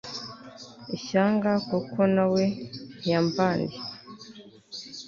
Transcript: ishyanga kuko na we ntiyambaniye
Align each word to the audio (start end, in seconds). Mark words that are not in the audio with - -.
ishyanga 0.95 1.51
kuko 1.69 1.99
na 2.15 2.25
we 2.33 2.43
ntiyambaniye 2.97 3.77